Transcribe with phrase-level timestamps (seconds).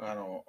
[0.00, 0.44] あの、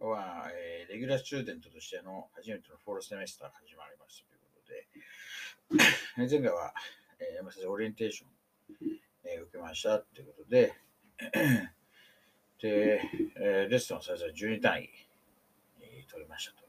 [0.00, 5.80] は、えーレギュラースチューデントとしての初めてのフォールセメスターが始まりましたというこ
[6.18, 6.74] とで、 前回は、
[7.18, 8.30] えー山先生オリエンテーション、
[9.24, 10.72] えー受けましたということで、
[12.60, 13.00] で、
[13.36, 14.90] えーレッスンのサイズは12単位、
[15.80, 16.64] えー取りましたと。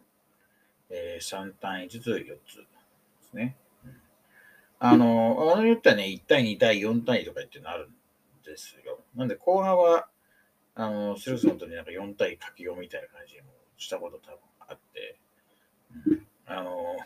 [0.89, 2.65] えー3単位ずつ4つで
[3.21, 3.57] すね。
[3.83, 4.01] うん
[4.77, 7.95] あの、あのによってはね、1対2対4単位とかっていうのあるん
[8.43, 9.03] ですよ。
[9.15, 10.09] なんで後半は、
[10.75, 15.19] あの、スルスのとになんか4対書き読みたいな感じもしたこと多分あって、
[16.45, 16.97] あの、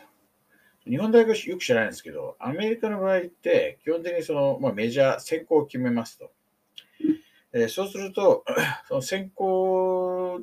[0.86, 6.32] 日本大学よく知らないんですけど、アメリカの場合って、基本的にその、まあ、メジャー、先行を決めますと。
[7.52, 8.44] えーそうすると、
[8.88, 10.40] その先行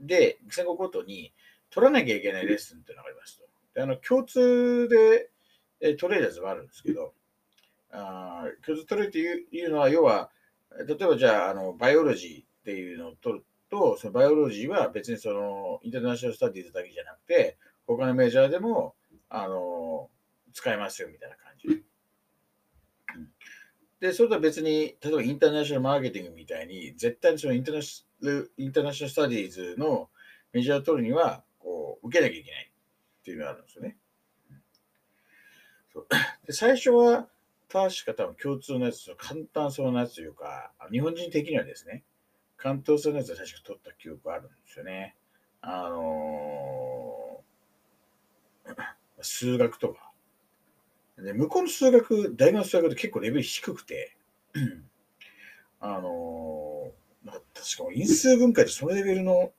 [0.00, 1.32] で、先行ごとに
[1.70, 3.44] 取らなきゃいけないレッスンっていうのがありますと。
[3.74, 5.30] であの共通で、
[5.80, 7.14] えー取れるやつもあるんですけど、
[7.90, 10.30] あ共通取れるっていういうのは、要は、
[10.86, 18.94] 例えばじゃあ、あのバイオロジーっていうのを取ると、そのバイオロジーは別にそのインターナショナルスタディーズだけじゃなくて、他のメジャーでも
[19.28, 20.10] あの
[20.52, 21.84] 使えますよみたいな感じ。
[24.00, 30.10] で、それとは別に、例えばインターナショナルマーケティングみたいに、絶対にそのインターナショナルインターナショナルスタディーズの
[30.52, 33.96] メジャーを取るには、こう、受けなきゃいけないっていうのがあるんですよね。
[36.46, 37.28] で最初は、
[37.70, 42.04] 確か多分共通のやつと、簡単そうなやつというか、日本人的にはですね、
[42.56, 45.16] 簡単そうなやつは確か取った記憶あるんですよね。
[45.60, 48.74] あのー
[49.22, 50.10] 数学とか。
[51.18, 54.16] で向こうの数学、大学の数学って結構レベル低くて、
[55.80, 59.50] あのーなんか確か因数分解ってそのレベルの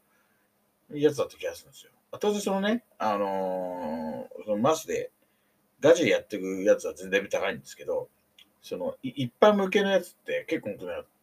[0.94, 1.91] やつだった気がするんですよ。
[2.19, 5.12] 当然そのね、あのーそのマスで
[5.85, 8.09] ガチでやっていくやつは全然高いんですけど、
[8.62, 10.72] その一般向けのやつって結構、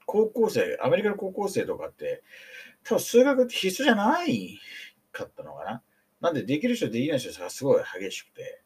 [0.06, 2.22] 高校生、アメリカの高校生とかって、
[2.84, 4.60] 多分数学って必須じゃない
[5.10, 5.82] かったのかな。
[6.20, 8.62] なんでできる人できない人がすごい激しくて、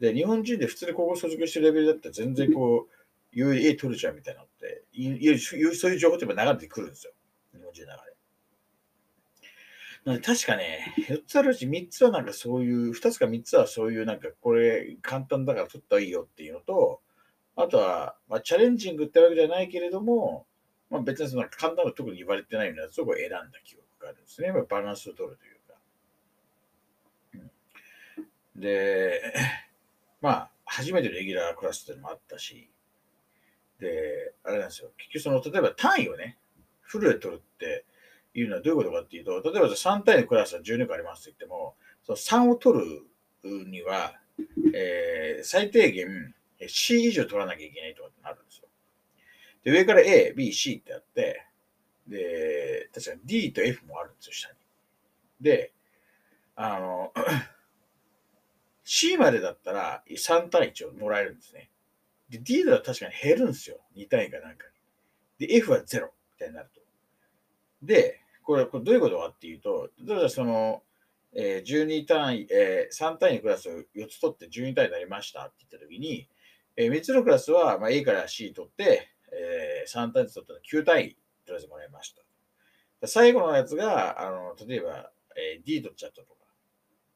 [0.00, 2.92] で、日本人で普通に高校卒業してるレベルだったら全然こう、
[3.30, 5.60] 有利 A 取れちゃうみたいなのって、いいそう
[5.92, 7.12] いう情報ってやっぱ流れてくるんですよ。
[7.54, 8.15] 日本人の中で。
[10.06, 17.00] 確かね、4つあるうち3つはなんかそういう、2つか3つはそういうなんかこれ簡単だから取ったらいいよっていうのと、
[17.56, 20.46] あとは、まあ、チャレンジングってわけじゃないけれども、
[20.90, 24.52] まあ、別にその簡単な特に言われてないようなやつを選んだ記憶があるんですね。
[24.68, 25.48] バランスを取るとい
[27.42, 27.50] うか。
[28.54, 29.34] で、
[30.22, 32.70] まあ、初めてレギュラークラスっていうのもあったし、
[33.80, 34.92] で、あれなんですよ。
[34.98, 36.38] 結局その、例えば単位をね、
[36.80, 37.84] フルで取るって
[38.40, 44.14] いうのはどういうことかっていうと、例えば3単位のクラスは12個ありますと言っても、その3を取るには、
[44.74, 46.34] えー最低限
[46.66, 48.68] C 以上取らなきゃいけないとかってなるんですよ。
[49.64, 51.46] で、上から A、B、C ってあって、
[52.06, 54.54] で、確かに D と F もあるんですよ、下に。
[55.40, 55.72] で、
[56.54, 57.12] あの、
[58.84, 61.70] C までだったら3単位一応もらえるんですね。
[62.30, 63.80] で、D だと確かに減るんですよ。
[63.96, 64.66] 2単位かなんか
[65.38, 65.46] に。
[65.46, 66.08] で、F は0み
[66.38, 66.80] たいになると。
[67.82, 70.84] で、これ、これどういうことかっていうと、例えばその、
[71.34, 76.28] えー12単位、えー3単位のクラスを4つ取って12単位になりましたって言ったときに、
[76.76, 82.22] えー3つのクラスは、まあ、A から C 取って、えー3単位取ったら9単位とりあえずもらいました。
[83.08, 86.46] 最後のやつが、あの例えば、えー D 取っちゃったとか、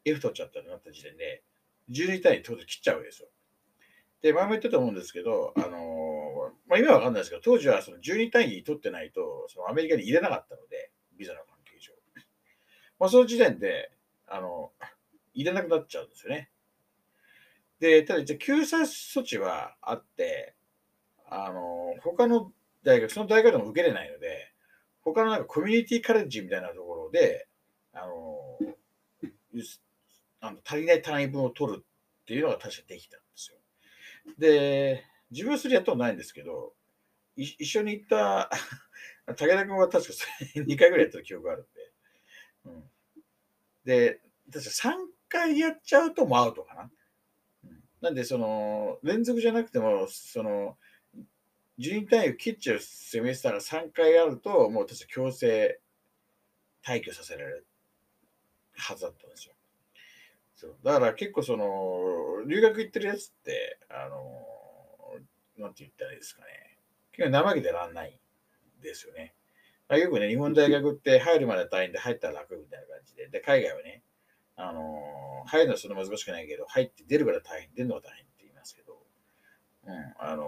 [0.04, 1.44] F 取っちゃったとなった時点で、
[1.90, 3.28] 12単位当然切っちゃうわけですよ。
[4.22, 5.70] で、前も言ったと思うんですけど、あのー
[6.68, 10.69] まあ、今はわかんないですけど、当時はその12単位取ってないと、そのアメリカに入れなかったので、
[11.20, 11.92] ビザの関係上。
[12.98, 13.92] まあ、その時点で、
[14.26, 14.72] あの、
[15.34, 16.50] 入れなくなっちゃうんですよね。
[17.78, 20.54] で、ただ一応救済措置はあって、
[21.28, 22.52] あの、他の
[22.82, 24.52] 大学、その大学でも受けれないので、
[25.02, 27.48] 他のなんかコミュニティカレッジみたいなところで、
[27.92, 28.58] あの、
[30.40, 33.58] あの足りない単位分を取るっていうのが確かできたんですよ。
[34.38, 36.72] で、自分はそれやったことないんですけど、
[37.36, 38.50] 一緒に行った
[39.26, 40.12] 武田君は確か
[40.56, 41.92] 2 回ぐらいやった記憶があるんで、
[42.64, 42.90] うん、
[43.84, 44.20] で、
[44.52, 44.94] 確か3
[45.28, 46.90] 回やっちゃうともうアウトかな。
[48.00, 50.78] なんで、その、連続じゃなくても、その、
[51.78, 55.80] 12単位を切っちゃうセメスターが3回あると、もう確か強制
[56.84, 57.66] 退去させられる
[58.74, 59.54] はずだったんですよ。
[60.54, 64.46] そうだから結構その、留学行ってるやつって、あの、
[65.56, 66.78] なんて言ったらいいですかね。
[67.12, 68.18] 結構怠けてらんない
[68.80, 69.34] ですよね。
[69.88, 74.02] よくね、日本大学って入るまで大変で入ったら楽みたいな感じで、で、海外はね、
[74.56, 78.98] あの入るのはそんな難しくないけど、入って出るから大変、出るのが大変って言いますけど、
[79.86, 80.44] うん、あの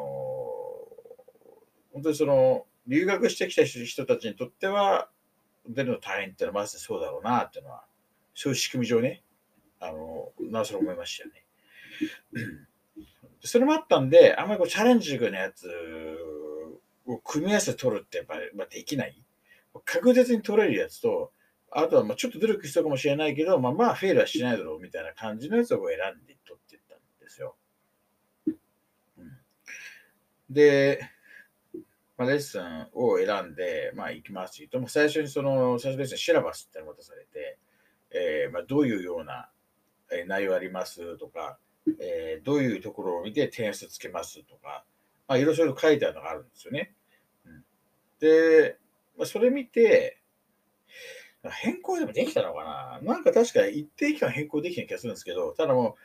[1.93, 5.09] 本当にその、留学してきた人たちにとっては、
[5.69, 7.85] 出るの大変ってのはまずそうだろうなっていうのは、
[8.35, 9.23] そういう仕組み上ね、
[9.79, 11.45] あの、なおさら思いましたよね。
[13.45, 15.69] それもあったんで、あんまりこうチャレンジングなやつ
[17.15, 19.23] を組み合わせて取るってやっぱ、まあ、できない？
[19.85, 21.33] 確実に取れるやつと、
[21.71, 27.57] あとはまあちょっと努力したかもしれないけど、まあまあフェールはしないだろうみたいな感じのやつを選んで取っていったんですよ。
[28.47, 28.51] う
[29.23, 29.33] ん、
[30.51, 31.01] で、
[32.19, 37.59] まあ、レッスンを選んで、まあ行きますと、も最初にその、最初レッスンシラバスってのを渡されて、
[38.11, 39.49] えー、まあどういうような
[40.27, 41.59] 内容ありますとか、
[41.99, 44.85] えー、どういうところを見て点数つけますとか、
[45.27, 46.93] まあ、いろいろ書いてあるのがあるんですよね。
[48.23, 48.77] で、
[49.19, 50.21] まあ、それ見て、
[51.61, 53.15] 変更でもできたのかな？
[53.15, 55.97] なんか確か一定期間変更できた気がするんですけど、ただも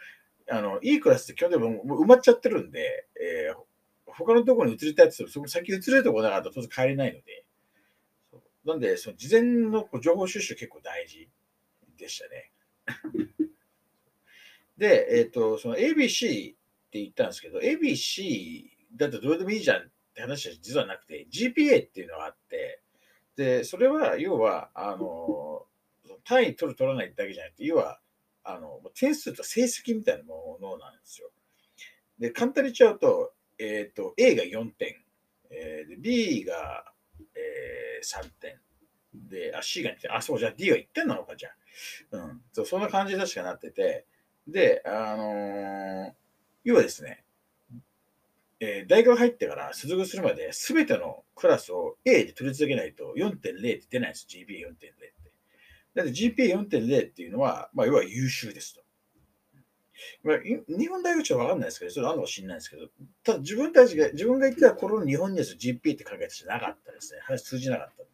[0.50, 3.56] う、あの、いいクラスって基本的にも埋まっちゃってるんで、えー、
[4.08, 7.46] 他のところに移りたいってそこ先移れるところなかったら当然帰れないので、
[8.66, 11.30] なんで、その事前の情報収集結構大事
[12.00, 12.52] でしたね。
[14.76, 16.58] で、えっ、ー、と、その ABC っ
[16.90, 18.64] て言ったんですけど、ABC
[18.96, 22.82] だってどれでもいいじゃんって話は実はなくて、GPA っていうのがあって、
[23.36, 25.66] で、それは要は、あの、
[26.26, 28.00] 単位取る取らないだけじゃなくて、要は、
[28.44, 31.30] あの、点数と成績みたいなものなんですよ。
[32.18, 34.96] で、簡単に言っちゃうと、えっ、ー、と、A が4点、
[35.52, 36.92] えー、B が、
[37.36, 38.60] えー、3点、
[39.14, 41.50] で、あ、C が2点、あ、そう、じゃあ D は1点なのか、じゃ。
[42.12, 42.42] うん。
[42.52, 44.06] そうそんな感じで確かなってて、
[44.48, 46.14] で、あのー、
[46.64, 47.24] 要はですね、
[48.60, 53.54] えー、大学入ってから卒業するまで全てのクラスを A で取り続けないと4.0って
[53.90, 54.28] 出ないんです。
[54.30, 54.94] GPA4.0 って。
[55.94, 58.82] だって GPA4.0 っていうのは、まあ、要は優秀ですと。
[60.24, 62.88] まあ、日本大学長はわかんないですけど、それあるのか知らないですけど、
[63.24, 67.20] ただ自分たちが、自分が言ってた頃の日本には GPA って考えてなかったですね。
[67.24, 68.08] 話通じなかったんで。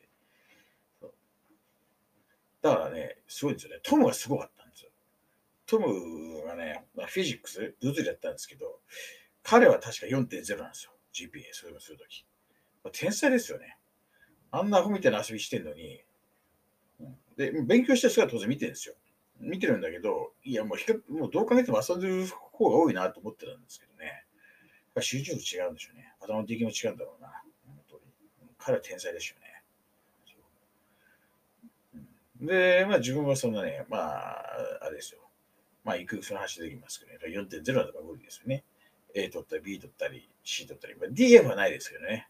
[2.61, 3.79] だからね、すごいんですよね。
[3.83, 4.91] トムがすごかったんですよ。
[5.65, 8.79] トムがね、まあ、フィジックス、物理だったんですけど、
[9.43, 10.91] 彼は確か4.0なんですよ。
[11.13, 12.25] GPA、それをするとき。
[12.91, 13.77] 天才ですよね。
[14.51, 16.03] あんなアホみたいな遊びしてんのに、
[17.37, 18.95] で、勉強した人は当然見てるんですよ。
[19.39, 24.05] 見てるんだけど、いや、もうもうどう考えても遊んでる方が多いなと思ってたんですけどね。
[24.05, 24.15] やっ
[24.95, 26.13] ぱ集中力違うんでしょうね。
[26.21, 27.29] 頭の出来も違うんだろうな。
[27.65, 28.01] 本当に。
[28.57, 29.53] 彼は天才でしょうね。
[32.41, 34.43] で、まあ自分はそんなね、まあ、
[34.81, 35.21] あれですよ。
[35.83, 37.17] まあ、行く、その話できますけどね。
[37.27, 38.63] 4.0だとか無理ですよね。
[39.13, 42.27] A 取ったり B 取ったり C 取ったり、まあ、DF はないですけどね。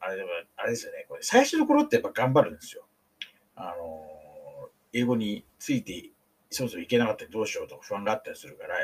[0.00, 1.06] あれでも、あれですよね。
[1.08, 2.84] これ最初の頃ってやっぱ頑張るんですよ。
[3.54, 6.10] あのー、英語について
[6.50, 8.76] そろそろいけなかったりどうしようとか不安があったりするから、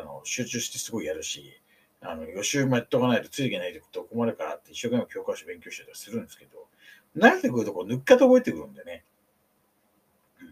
[0.00, 1.60] あの集中してすごいやるし、
[2.00, 6.66] あの予習もやっとかないとついていけないと困るからって一生懸命教科書勉強したりするんですけど、
[7.16, 9.04] 慣れてくるとこう抜っ方覚えてくるんでね。
[10.40, 10.48] うん、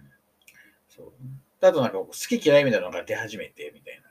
[0.89, 1.13] そう
[1.61, 4.04] あとなんか好き嫌いみたいなのが出始めてみたいな。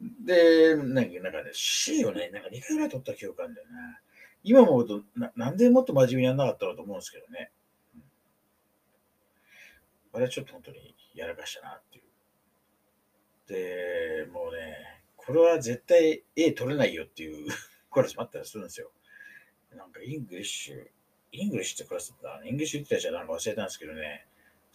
[0.00, 4.00] で、なんかね、C をね、なんか2回ぐらい取った記憶あるんだよな。
[4.42, 7.50] 今思うとな、なんでもっと真面目にやらなかったのと思うんですけどね。
[7.94, 8.02] うん、
[10.14, 12.04] あれはちょっと本当にやらかしたなっていう。
[13.48, 17.48] で、もうね、これは絶対 A 取れないよっていう
[17.90, 18.90] クラスもあったりするんですよ。
[19.74, 24.26] なんか English、English ってクラスだった English って言ったじゃなんか忘れたんですけどね、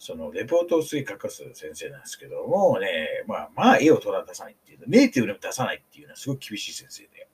[0.04, 7.28] そのレポートをすげ書かす先生なんですけど、もね、まあ、まあ、 A を取ら出さないっていう、ネイティブでも出さないっていうのはすごく厳しい先生で、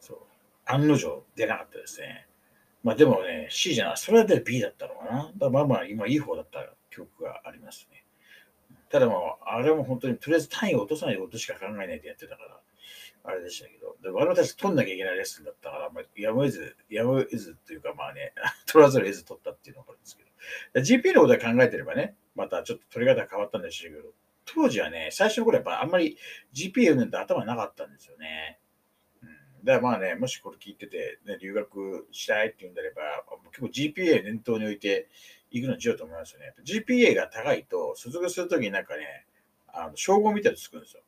[0.00, 0.18] そう、
[0.64, 2.26] 案の定出なかったですね。
[2.82, 5.30] まあでもね、C じゃない、それで B だったのかな。
[5.36, 6.58] だまあまあ、今いい方だった
[6.90, 8.02] 記憶がありますね。
[8.90, 12.60] ただもう、あれも本当にとりあえず単位を落とさないことしか考えないでやってたから、
[13.22, 18.32] あれでしたけど、で我々たち取んなきゃいけないレッスンだったから、まあ、やむを得ず、やむを得ずというか、まあね、
[18.66, 20.25] 取らざるを得ず取ったっていうのがあるんですけど、
[20.74, 24.08] GP のことは考えてればね、またちょっと取り方変わったんでしょうけど、
[24.44, 26.16] 当時はね、最初の頃やっぱあんまり
[26.54, 28.58] GP 読んで頭なかったんですよね。
[29.22, 33.02] うん、だからまあね、もしこれ聞いてて、ね、留学したいって言うんであれば、
[33.50, 35.08] 結構 GPA 念頭に置いて
[35.50, 36.54] いくのにしようと思いますよね。
[36.64, 39.26] GPA が高いと、卒業するときになんかね、
[39.68, 41.02] あの称号みたいなのつくんですよ。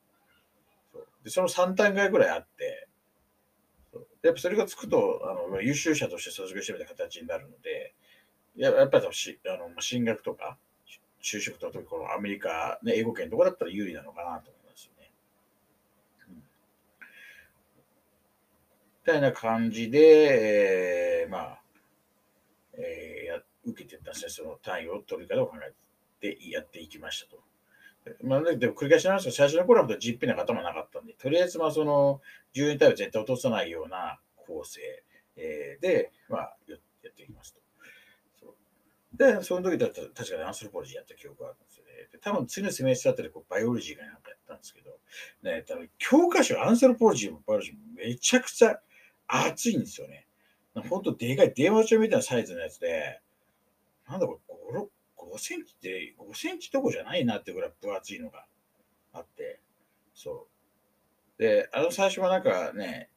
[0.93, 2.89] そうでその3段階ぐらいあって、
[4.23, 7.95] やっぱそれがつくと、あの優秀者として卒業してみたいな形になるので、
[8.59, 10.59] ややっぱりしあの進学とか、
[11.23, 15.11] 就職とか、このアメリカ、ね、英語圏とかだったら有利なのかなと思いますよね。
[19.07, 21.62] みたいな感じで、えー、まあ、
[22.75, 27.43] えー、や受けてた先生の単位を取るかどうか考えてやっていきましたと。
[28.23, 32.21] まあ、でも繰り返しなんですけど、最初の頃は実費な方もなかったんで、とりあえず、まあ、その、
[32.55, 34.81] 10単位を絶対落とさないような構成、
[35.37, 37.61] えー、で、まあ、やっていきますと。
[39.19, 41.91] で、その時だったら確かにアンソロポロジーやった記憶があるんですよね。
[42.13, 44.97] で多分次のセメストあたりこうバイオロジーがなんかやったんですけど、
[45.43, 48.81] ね、多分教科書、アンソロポロジーもバイオロジーもめちゃくちゃ
[49.27, 50.27] 厚いんですよね。
[50.89, 53.21] ほんとでかい電話帳みたいなサイズのやつで、
[54.09, 54.41] なんだこ
[54.73, 58.47] れ、5, 5センチって5センチどこじゃないなってぐらい分厚いのが
[59.13, 59.61] あって、
[60.15, 60.47] そ
[61.39, 61.43] う。
[61.43, 63.11] で、あの最初はなんかね、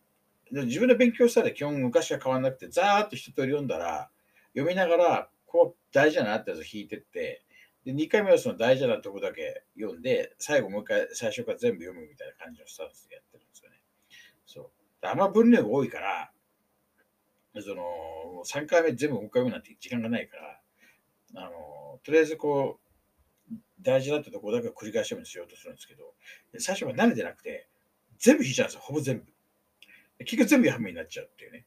[0.52, 4.10] 自分で勉強したら基本昔は変わらなくて、ざーっと一通り読んだら、
[4.54, 7.44] 読みながら、こう大事だなってやつを引いてって、
[7.84, 13.82] で、2回目はその大事なとこだけ読んで、最後もう一回最初から全部読むみたいな感じのスタンスでやってるんですよね。
[14.46, 15.06] そう。
[15.06, 16.32] あんま分量が多いから、
[17.60, 17.84] その、
[18.46, 20.62] 3回目全部もう一回読むなんて時間がないから、
[21.36, 26.14] あの、とりあえずこう、大事だったとこだけを繰り返し読むしようとするんですけど、
[26.60, 27.68] 最初は慣れてなくて、
[28.20, 29.26] 全部引いちゃうんですよ、ほぼ全部。
[30.20, 31.66] 結局全部やめになっちゃうっていうね。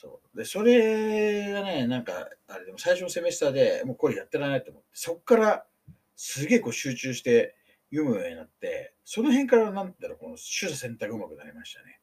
[0.00, 0.36] そう。
[0.36, 5.66] で、それがね、なんか、あれでも最初のセメスターでもうこれやってられないと思って、そっから
[6.14, 7.56] すげえこう集中して
[7.90, 12.00] 読むようになって、その辺からなんだろう、この取捨選択うまくなりましたね。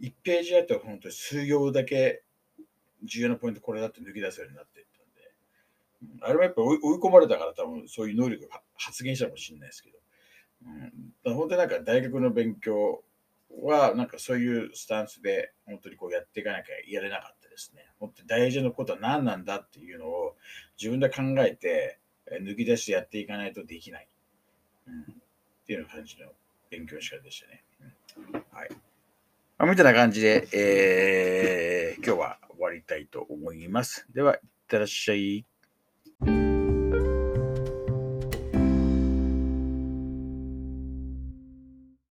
[0.00, 2.22] 1ページあと本当に数行だけ
[3.02, 9.98] 重要なポイントこれだって抜き出すようになっていったんで、あれもやっぱ追い込まれたから多分そういう能力が発現したかもしれないですけど、
[11.26, 13.03] うん、本当になんか大学の勉強
[13.62, 17.86] は、なんかそういうスタンスで、本当にこうやっていかなきゃやれなかったですね。
[17.98, 20.36] 本当に大事なことは何なんだっていうのを
[20.78, 21.98] 自分で考えて、
[22.42, 24.08] 抜き出してやっていかないとできない。
[24.86, 25.04] うん、っ
[25.66, 26.32] ていうような感じの
[26.70, 27.64] 勉強の仕方でしたね。
[28.50, 28.68] はい。
[29.58, 34.06] まあ、みたいな感じで、えー、今日は終わりたいと思います。
[34.12, 35.46] では、いってらっしゃい。